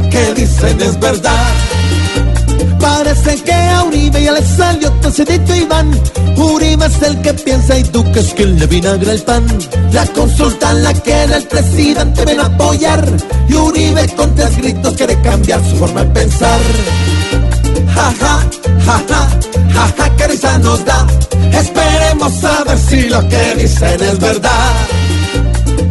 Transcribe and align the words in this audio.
Lo 0.00 0.10
que 0.10 0.34
dicen 0.34 0.80
es 0.80 1.00
verdad. 1.00 1.46
Parece 2.80 3.42
que 3.42 3.52
a 3.52 3.84
Uribe 3.84 4.22
ya 4.22 4.32
le 4.32 4.42
salió 4.42 4.90
toncedito 5.02 5.54
Iván. 5.54 5.90
Uribe 6.36 6.86
es 6.86 7.02
el 7.02 7.20
que 7.20 7.34
piensa 7.34 7.78
y 7.78 7.82
tú 7.84 8.04
que 8.12 8.20
es 8.20 8.32
quien 8.34 8.58
le 8.58 8.66
vinagra 8.66 9.12
el 9.12 9.22
pan. 9.22 9.46
La 9.92 10.06
consulta 10.06 10.72
la 10.74 10.94
que 10.94 11.24
el 11.24 11.42
presidente 11.44 12.24
ven 12.24 12.40
a 12.40 12.46
apoyar. 12.46 13.04
Y 13.48 13.54
Uribe 13.54 14.06
con 14.14 14.34
tres 14.34 14.56
gritos 14.56 14.94
quiere 14.94 15.20
cambiar 15.20 15.60
su 15.68 15.76
forma 15.76 16.04
de 16.04 16.10
pensar. 16.10 16.60
Ja, 17.94 18.14
ja, 18.20 18.46
ja, 18.86 19.02
ja, 19.08 19.28
ja, 19.74 19.94
ja, 19.96 20.16
que 20.16 20.28
risa 20.28 20.58
nos 20.58 20.84
da. 20.84 21.06
Esperemos 21.52 22.44
a 22.44 22.64
ver 22.64 22.78
si 22.78 23.08
lo 23.08 23.28
que 23.28 23.54
dicen 23.56 24.02
es 24.02 24.18
verdad. 24.18 24.97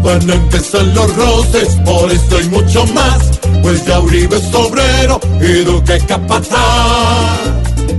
Van 0.04 0.30
a 0.30 0.34
empezar 0.34 0.86
los 0.86 1.16
roces, 1.16 1.76
por 1.86 2.12
esto 2.12 2.42
y 2.42 2.46
mucho 2.50 2.86
más. 2.88 3.18
Pues 3.62 3.86
ya 3.86 4.00
Uribe 4.00 4.38
es 4.38 4.54
obrero 4.54 5.20
y 5.42 5.64
Duque 5.64 6.00
capataz. 6.08 6.48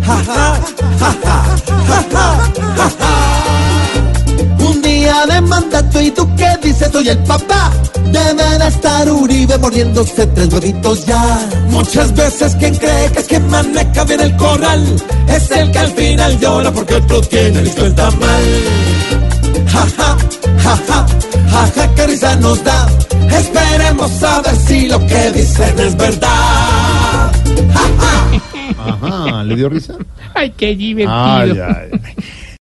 Ja, 0.04 0.22
ja, 0.24 0.60
ja. 1.00 1.58
Un 4.60 4.82
día 4.82 5.26
de 5.26 5.40
mandato 5.40 6.00
y 6.00 6.10
tú 6.10 6.28
que 6.36 6.48
dices 6.62 6.90
soy 6.92 7.08
el 7.08 7.18
papá. 7.18 7.70
Debe 8.06 8.58
de 8.58 8.68
estar 8.68 9.10
Uribe 9.10 9.58
mordiéndose 9.58 10.26
tres 10.28 10.52
huevitos 10.52 11.04
ya. 11.06 11.48
Muchas 11.70 12.14
veces 12.14 12.54
quien 12.56 12.74
cree 12.76 13.12
que 13.12 13.20
es 13.20 13.26
que 13.26 13.40
maneja 13.40 14.04
bien 14.04 14.20
el 14.20 14.36
corral 14.36 14.96
es 15.28 15.50
el 15.50 15.70
que 15.70 15.78
al 15.78 15.92
final 15.92 16.38
llora 16.38 16.72
porque 16.72 16.94
otro 16.94 17.20
tiene 17.22 17.60
el 17.60 17.94
tamal. 17.94 18.44
Ja, 19.30 19.37
nos 22.48 22.64
da. 22.64 22.88
Esperemos 23.38 24.22
a 24.22 24.40
ver 24.42 24.56
si 24.56 24.88
lo 24.88 24.98
que 25.06 25.32
dicen 25.32 25.78
es 25.78 25.96
verdad. 25.96 27.32
Ja, 27.74 27.86
ja. 28.00 28.92
Ajá, 28.92 29.44
¿le 29.44 29.56
dio 29.56 29.68
risa? 29.68 29.94
Ay, 30.34 30.50
qué 30.56 30.74
divertido. 30.74 31.14
Ay, 31.14 31.50
ay. 31.60 32.00